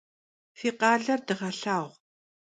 [0.57, 1.87] Fi khaler dığelhağu.